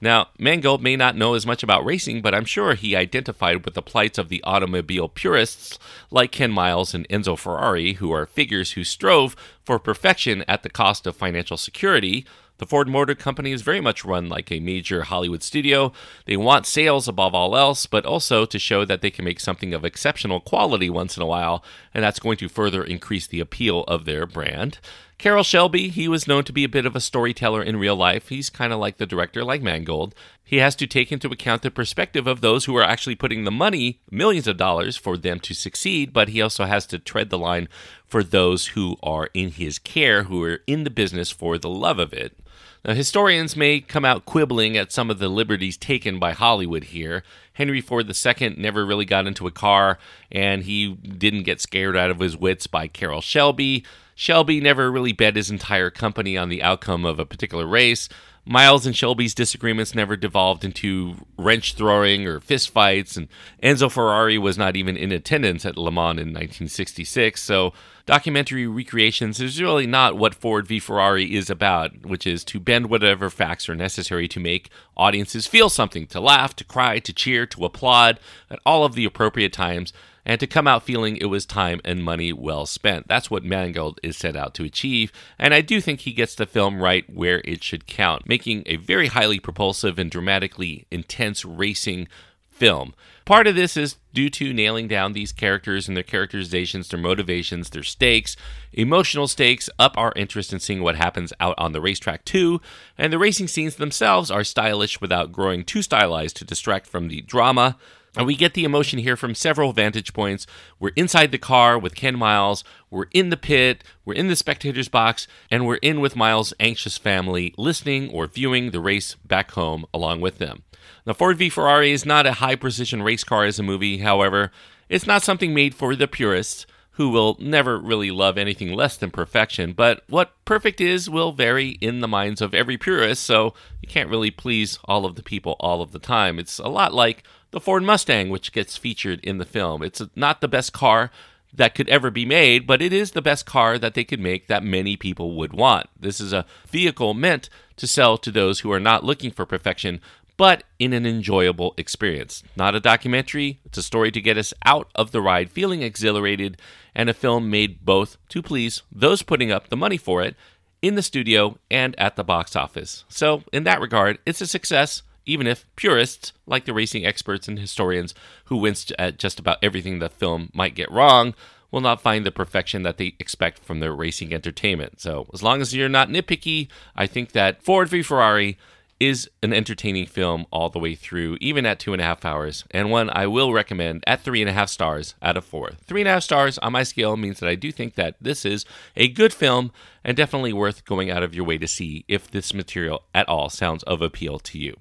Now, 0.00 0.28
Mangold 0.38 0.82
may 0.82 0.94
not 0.94 1.16
know 1.16 1.34
as 1.34 1.46
much 1.46 1.62
about 1.62 1.84
racing, 1.84 2.20
but 2.20 2.34
I'm 2.34 2.44
sure 2.44 2.74
he 2.74 2.94
identified 2.94 3.64
with 3.64 3.74
the 3.74 3.82
plights 3.82 4.18
of 4.18 4.28
the 4.28 4.42
automobile 4.44 5.08
purists 5.08 5.78
like 6.10 6.32
Ken 6.32 6.50
Miles 6.50 6.92
and 6.92 7.08
Enzo 7.08 7.38
Ferrari, 7.38 7.94
who 7.94 8.12
are 8.12 8.26
figures 8.26 8.72
who 8.72 8.84
strove 8.84 9.34
for 9.64 9.78
perfection 9.78 10.44
at 10.46 10.62
the 10.62 10.70
cost 10.70 11.06
of 11.06 11.16
financial 11.16 11.56
security. 11.56 12.26
The 12.58 12.66
Ford 12.66 12.88
Motor 12.88 13.14
Company 13.14 13.52
is 13.52 13.62
very 13.62 13.80
much 13.80 14.04
run 14.04 14.28
like 14.28 14.50
a 14.50 14.60
major 14.60 15.02
Hollywood 15.02 15.42
studio. 15.42 15.92
They 16.24 16.36
want 16.36 16.66
sales 16.66 17.06
above 17.08 17.34
all 17.34 17.56
else, 17.56 17.86
but 17.86 18.06
also 18.06 18.46
to 18.46 18.58
show 18.58 18.84
that 18.84 19.02
they 19.02 19.10
can 19.10 19.24
make 19.24 19.40
something 19.40 19.74
of 19.74 19.84
exceptional 19.84 20.40
quality 20.40 20.88
once 20.88 21.16
in 21.16 21.22
a 21.22 21.26
while, 21.26 21.62
and 21.92 22.02
that's 22.02 22.18
going 22.18 22.38
to 22.38 22.48
further 22.48 22.82
increase 22.82 23.26
the 23.26 23.40
appeal 23.40 23.82
of 23.84 24.04
their 24.04 24.26
brand. 24.26 24.78
Carroll 25.18 25.44
Shelby, 25.44 25.88
he 25.88 26.08
was 26.08 26.28
known 26.28 26.44
to 26.44 26.52
be 26.52 26.62
a 26.62 26.68
bit 26.68 26.84
of 26.84 26.94
a 26.94 27.00
storyteller 27.00 27.62
in 27.62 27.78
real 27.78 27.96
life. 27.96 28.28
He's 28.28 28.50
kind 28.50 28.70
of 28.70 28.78
like 28.78 28.98
the 28.98 29.06
director, 29.06 29.42
like 29.42 29.62
Mangold. 29.62 30.14
He 30.44 30.58
has 30.58 30.76
to 30.76 30.86
take 30.86 31.10
into 31.10 31.28
account 31.28 31.62
the 31.62 31.70
perspective 31.70 32.26
of 32.26 32.42
those 32.42 32.66
who 32.66 32.76
are 32.76 32.82
actually 32.82 33.14
putting 33.14 33.44
the 33.44 33.50
money, 33.50 33.98
millions 34.10 34.46
of 34.46 34.58
dollars, 34.58 34.98
for 34.98 35.16
them 35.16 35.40
to 35.40 35.54
succeed, 35.54 36.12
but 36.12 36.28
he 36.28 36.42
also 36.42 36.66
has 36.66 36.86
to 36.88 36.98
tread 36.98 37.30
the 37.30 37.38
line 37.38 37.68
for 38.06 38.22
those 38.22 38.68
who 38.68 38.98
are 39.02 39.30
in 39.32 39.52
his 39.52 39.78
care, 39.78 40.24
who 40.24 40.42
are 40.44 40.60
in 40.66 40.84
the 40.84 40.90
business 40.90 41.30
for 41.30 41.56
the 41.56 41.70
love 41.70 41.98
of 41.98 42.12
it. 42.12 42.38
Now, 42.84 42.92
historians 42.92 43.56
may 43.56 43.80
come 43.80 44.04
out 44.04 44.26
quibbling 44.26 44.76
at 44.76 44.92
some 44.92 45.10
of 45.10 45.18
the 45.18 45.28
liberties 45.28 45.78
taken 45.78 46.18
by 46.20 46.32
Hollywood 46.32 46.84
here. 46.84 47.24
Henry 47.54 47.80
Ford 47.80 48.06
II 48.06 48.54
never 48.58 48.84
really 48.84 49.06
got 49.06 49.26
into 49.26 49.46
a 49.46 49.50
car, 49.50 49.98
and 50.30 50.62
he 50.62 50.92
didn't 50.94 51.44
get 51.44 51.60
scared 51.60 51.96
out 51.96 52.10
of 52.10 52.20
his 52.20 52.36
wits 52.36 52.66
by 52.66 52.86
Carroll 52.86 53.22
Shelby. 53.22 53.82
Shelby 54.18 54.62
never 54.62 54.90
really 54.90 55.12
bet 55.12 55.36
his 55.36 55.50
entire 55.50 55.90
company 55.90 56.38
on 56.38 56.48
the 56.48 56.62
outcome 56.62 57.04
of 57.04 57.18
a 57.18 57.26
particular 57.26 57.66
race. 57.66 58.08
Miles 58.46 58.86
and 58.86 58.96
Shelby's 58.96 59.34
disagreements 59.34 59.94
never 59.94 60.16
devolved 60.16 60.64
into 60.64 61.16
wrench 61.36 61.74
throwing 61.74 62.26
or 62.26 62.40
fistfights, 62.40 63.18
and 63.18 63.28
Enzo 63.62 63.90
Ferrari 63.90 64.38
was 64.38 64.56
not 64.56 64.74
even 64.74 64.96
in 64.96 65.12
attendance 65.12 65.66
at 65.66 65.76
Le 65.76 65.90
Mans 65.90 66.18
in 66.18 66.28
1966. 66.28 67.42
So, 67.42 67.74
documentary 68.06 68.66
recreations 68.66 69.38
is 69.38 69.60
really 69.60 69.86
not 69.86 70.16
what 70.16 70.34
Ford 70.34 70.66
v 70.66 70.78
Ferrari 70.78 71.34
is 71.34 71.50
about, 71.50 72.06
which 72.06 72.26
is 72.26 72.42
to 72.44 72.58
bend 72.58 72.88
whatever 72.88 73.28
facts 73.28 73.68
are 73.68 73.74
necessary 73.74 74.28
to 74.28 74.40
make 74.40 74.70
audiences 74.96 75.46
feel 75.46 75.68
something, 75.68 76.06
to 76.06 76.20
laugh, 76.20 76.56
to 76.56 76.64
cry, 76.64 77.00
to 77.00 77.12
cheer, 77.12 77.44
to 77.44 77.66
applaud 77.66 78.18
at 78.48 78.60
all 78.64 78.84
of 78.84 78.94
the 78.94 79.04
appropriate 79.04 79.52
times 79.52 79.92
and 80.26 80.38
to 80.40 80.46
come 80.46 80.66
out 80.66 80.82
feeling 80.82 81.16
it 81.16 81.26
was 81.26 81.46
time 81.46 81.80
and 81.84 82.04
money 82.04 82.32
well 82.34 82.66
spent. 82.66 83.08
That's 83.08 83.30
what 83.30 83.44
Mangold 83.44 83.98
is 84.02 84.18
set 84.18 84.36
out 84.36 84.52
to 84.54 84.64
achieve, 84.64 85.10
and 85.38 85.54
I 85.54 85.62
do 85.62 85.80
think 85.80 86.00
he 86.00 86.12
gets 86.12 86.34
the 86.34 86.44
film 86.44 86.82
right 86.82 87.08
where 87.08 87.40
it 87.46 87.64
should 87.64 87.86
count, 87.86 88.28
making 88.28 88.64
a 88.66 88.76
very 88.76 89.06
highly 89.06 89.40
propulsive 89.40 89.98
and 89.98 90.10
dramatically 90.10 90.86
intense 90.90 91.44
racing 91.44 92.08
film. 92.50 92.94
Part 93.24 93.46
of 93.46 93.54
this 93.54 93.76
is 93.76 93.96
due 94.14 94.30
to 94.30 94.52
nailing 94.52 94.88
down 94.88 95.12
these 95.12 95.32
characters 95.32 95.88
and 95.88 95.96
their 95.96 96.04
characterizations, 96.04 96.88
their 96.88 97.00
motivations, 97.00 97.70
their 97.70 97.82
stakes. 97.82 98.36
Emotional 98.72 99.28
stakes 99.28 99.68
up 99.78 99.98
our 99.98 100.12
interest 100.16 100.52
in 100.52 100.60
seeing 100.60 100.82
what 100.82 100.96
happens 100.96 101.32
out 101.40 101.56
on 101.58 101.72
the 101.72 101.80
racetrack, 101.80 102.24
too. 102.24 102.60
And 102.96 103.12
the 103.12 103.18
racing 103.18 103.48
scenes 103.48 103.76
themselves 103.76 104.30
are 104.30 104.44
stylish 104.44 105.00
without 105.00 105.32
growing 105.32 105.64
too 105.64 105.82
stylized 105.82 106.36
to 106.36 106.44
distract 106.44 106.86
from 106.86 107.08
the 107.08 107.20
drama. 107.22 107.76
And 108.16 108.26
we 108.26 108.34
get 108.34 108.54
the 108.54 108.64
emotion 108.64 108.98
here 108.98 109.16
from 109.16 109.34
several 109.34 109.74
vantage 109.74 110.14
points. 110.14 110.46
We're 110.80 110.92
inside 110.96 111.32
the 111.32 111.38
car 111.38 111.78
with 111.78 111.94
Ken 111.94 112.16
Miles, 112.16 112.64
we're 112.90 113.06
in 113.12 113.28
the 113.28 113.36
pit, 113.36 113.84
we're 114.04 114.14
in 114.14 114.28
the 114.28 114.36
spectator's 114.36 114.88
box, 114.88 115.28
and 115.50 115.66
we're 115.66 115.76
in 115.76 116.00
with 116.00 116.16
Miles' 116.16 116.54
anxious 116.58 116.96
family, 116.96 117.54
listening 117.58 118.08
or 118.10 118.26
viewing 118.26 118.70
the 118.70 118.80
race 118.80 119.16
back 119.16 119.50
home 119.50 119.84
along 119.92 120.22
with 120.22 120.38
them. 120.38 120.62
The 121.04 121.14
Ford 121.14 121.36
v 121.36 121.50
Ferrari 121.50 121.92
is 121.92 122.06
not 122.06 122.26
a 122.26 122.34
high 122.34 122.56
precision 122.56 123.02
race 123.02 123.22
car 123.22 123.44
as 123.44 123.58
a 123.58 123.62
movie, 123.62 123.98
however, 123.98 124.50
it's 124.88 125.06
not 125.06 125.22
something 125.22 125.52
made 125.52 125.74
for 125.74 125.94
the 125.94 126.08
purists 126.08 126.66
who 126.96 127.10
will 127.10 127.36
never 127.38 127.78
really 127.78 128.10
love 128.10 128.38
anything 128.38 128.72
less 128.72 128.96
than 128.96 129.10
perfection, 129.10 129.72
but 129.74 130.02
what 130.08 130.32
perfect 130.46 130.80
is 130.80 131.10
will 131.10 131.32
vary 131.32 131.70
in 131.82 132.00
the 132.00 132.08
minds 132.08 132.40
of 132.40 132.54
every 132.54 132.78
purist, 132.78 133.22
so 133.22 133.52
you 133.82 133.88
can't 133.88 134.08
really 134.08 134.30
please 134.30 134.78
all 134.86 135.04
of 135.04 135.14
the 135.14 135.22
people 135.22 135.56
all 135.60 135.82
of 135.82 135.92
the 135.92 135.98
time. 135.98 136.38
It's 136.38 136.58
a 136.58 136.68
lot 136.68 136.94
like 136.94 137.22
the 137.50 137.60
Ford 137.60 137.82
Mustang, 137.82 138.30
which 138.30 138.50
gets 138.50 138.78
featured 138.78 139.20
in 139.22 139.36
the 139.36 139.44
film. 139.44 139.82
It's 139.82 140.02
not 140.14 140.40
the 140.40 140.48
best 140.48 140.72
car 140.72 141.10
that 141.52 141.74
could 141.74 141.88
ever 141.90 142.10
be 142.10 142.24
made, 142.24 142.66
but 142.66 142.80
it 142.80 142.94
is 142.94 143.10
the 143.10 143.22
best 143.22 143.44
car 143.44 143.78
that 143.78 143.92
they 143.92 144.04
could 144.04 144.20
make 144.20 144.46
that 144.46 144.62
many 144.62 144.96
people 144.96 145.36
would 145.36 145.52
want. 145.52 145.88
This 146.00 146.18
is 146.18 146.32
a 146.32 146.46
vehicle 146.66 147.12
meant 147.12 147.50
to 147.76 147.86
sell 147.86 148.16
to 148.18 148.30
those 148.30 148.60
who 148.60 148.72
are 148.72 148.80
not 148.80 149.04
looking 149.04 149.30
for 149.30 149.44
perfection, 149.44 150.00
but 150.36 150.64
in 150.78 150.92
an 150.92 151.06
enjoyable 151.06 151.74
experience. 151.76 152.42
Not 152.56 152.74
a 152.74 152.80
documentary, 152.80 153.58
it's 153.64 153.78
a 153.78 153.82
story 153.82 154.10
to 154.12 154.20
get 154.20 154.36
us 154.36 154.52
out 154.64 154.90
of 154.94 155.10
the 155.12 155.22
ride 155.22 155.50
feeling 155.50 155.82
exhilarated, 155.82 156.60
and 156.94 157.08
a 157.08 157.14
film 157.14 157.50
made 157.50 157.84
both 157.84 158.16
to 158.30 158.42
please 158.42 158.82
those 158.92 159.22
putting 159.22 159.50
up 159.50 159.68
the 159.68 159.76
money 159.76 159.96
for 159.96 160.22
it 160.22 160.36
in 160.82 160.94
the 160.94 161.02
studio 161.02 161.58
and 161.70 161.98
at 161.98 162.16
the 162.16 162.24
box 162.24 162.54
office. 162.54 163.04
So, 163.08 163.42
in 163.52 163.64
that 163.64 163.80
regard, 163.80 164.18
it's 164.26 164.40
a 164.40 164.46
success, 164.46 165.02
even 165.24 165.46
if 165.46 165.66
purists, 165.74 166.32
like 166.46 166.64
the 166.64 166.74
racing 166.74 167.06
experts 167.06 167.48
and 167.48 167.58
historians 167.58 168.14
who 168.46 168.56
winced 168.56 168.92
at 168.98 169.18
just 169.18 169.38
about 169.38 169.58
everything 169.62 169.98
the 169.98 170.08
film 170.08 170.50
might 170.52 170.74
get 170.74 170.90
wrong, 170.90 171.34
will 171.70 171.80
not 171.80 172.00
find 172.00 172.24
the 172.24 172.30
perfection 172.30 172.82
that 172.84 172.96
they 172.96 173.14
expect 173.18 173.58
from 173.58 173.80
their 173.80 173.92
racing 173.92 174.32
entertainment. 174.32 175.00
So, 175.00 175.26
as 175.34 175.42
long 175.42 175.60
as 175.60 175.74
you're 175.74 175.88
not 175.88 176.08
nitpicky, 176.08 176.68
I 176.94 177.06
think 177.06 177.32
that 177.32 177.62
Ford 177.62 177.88
v 177.88 178.02
Ferrari 178.02 178.58
is 178.98 179.28
an 179.42 179.52
entertaining 179.52 180.06
film 180.06 180.46
all 180.50 180.70
the 180.70 180.78
way 180.78 180.94
through, 180.94 181.36
even 181.40 181.66
at 181.66 181.78
two 181.78 181.92
and 181.92 182.00
a 182.00 182.04
half 182.04 182.24
hours, 182.24 182.64
and 182.70 182.90
one 182.90 183.10
I 183.10 183.26
will 183.26 183.52
recommend 183.52 184.02
at 184.06 184.22
three 184.22 184.40
and 184.40 184.48
a 184.48 184.54
half 184.54 184.68
stars 184.68 185.14
out 185.22 185.36
of 185.36 185.44
four. 185.44 185.72
Three 185.84 186.00
and 186.00 186.08
a 186.08 186.12
half 186.12 186.22
stars 186.22 186.58
on 186.58 186.72
my 186.72 186.82
scale 186.82 187.16
means 187.16 187.40
that 187.40 187.48
I 187.48 187.54
do 187.54 187.70
think 187.70 187.94
that 187.94 188.16
this 188.20 188.44
is 188.44 188.64
a 188.96 189.08
good 189.08 189.32
film 189.32 189.72
and 190.04 190.16
definitely 190.16 190.52
worth 190.52 190.84
going 190.84 191.10
out 191.10 191.22
of 191.22 191.34
your 191.34 191.44
way 191.44 191.58
to 191.58 191.68
see 191.68 192.04
if 192.08 192.30
this 192.30 192.54
material 192.54 193.02
at 193.14 193.28
all 193.28 193.50
sounds 193.50 193.82
of 193.84 194.00
appeal 194.00 194.38
to 194.38 194.58
you. 194.58 194.76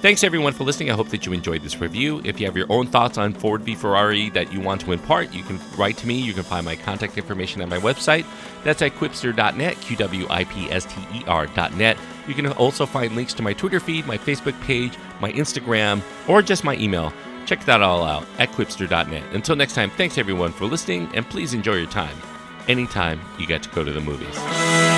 Thanks 0.00 0.22
everyone 0.22 0.52
for 0.52 0.62
listening. 0.62 0.90
I 0.90 0.94
hope 0.94 1.08
that 1.08 1.26
you 1.26 1.32
enjoyed 1.32 1.62
this 1.62 1.80
review. 1.80 2.22
If 2.24 2.38
you 2.38 2.46
have 2.46 2.56
your 2.56 2.70
own 2.70 2.86
thoughts 2.86 3.18
on 3.18 3.34
Ford 3.34 3.62
v 3.62 3.74
Ferrari 3.74 4.30
that 4.30 4.52
you 4.52 4.60
want 4.60 4.80
to 4.82 4.92
impart, 4.92 5.32
you 5.32 5.42
can 5.42 5.58
write 5.76 5.96
to 5.98 6.06
me. 6.06 6.20
You 6.20 6.32
can 6.32 6.44
find 6.44 6.64
my 6.64 6.76
contact 6.76 7.18
information 7.18 7.60
at 7.62 7.68
my 7.68 7.78
website. 7.78 8.24
That's 8.62 8.80
at 8.80 8.92
qwipster.net, 8.92 9.80
Q 9.80 9.96
W 9.96 10.26
I 10.30 10.44
P 10.44 10.70
S 10.70 10.84
T 10.84 11.00
E 11.14 11.24
R.net. 11.26 11.98
You 12.28 12.34
can 12.34 12.46
also 12.52 12.86
find 12.86 13.16
links 13.16 13.34
to 13.34 13.42
my 13.42 13.52
Twitter 13.52 13.80
feed, 13.80 14.06
my 14.06 14.18
Facebook 14.18 14.60
page, 14.62 14.92
my 15.20 15.32
Instagram, 15.32 16.00
or 16.28 16.42
just 16.42 16.62
my 16.62 16.76
email. 16.76 17.12
Check 17.46 17.64
that 17.64 17.82
all 17.82 18.04
out 18.04 18.24
at 18.38 18.50
qwipster.net. 18.52 19.24
Until 19.32 19.56
next 19.56 19.74
time, 19.74 19.90
thanks 19.90 20.16
everyone 20.16 20.52
for 20.52 20.66
listening, 20.66 21.10
and 21.14 21.28
please 21.28 21.54
enjoy 21.54 21.74
your 21.74 21.90
time 21.90 22.16
anytime 22.68 23.20
you 23.38 23.46
get 23.46 23.62
to 23.64 23.68
go 23.70 23.82
to 23.82 23.92
the 23.92 24.00
movies. 24.00 24.97